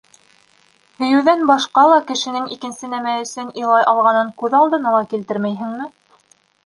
Һөйөүҙән 1.01 1.43
башҡа 1.51 1.83
ла 1.91 1.99
кешенең 2.11 2.47
икенсе 2.57 2.89
нәмә 2.95 3.13
өсөн 3.25 3.53
илай 3.65 3.85
алғанын 3.93 4.33
күҙ 4.43 4.57
алдына 4.63 4.95
ла 4.97 5.07
килтермәйһеңме? 5.13 5.91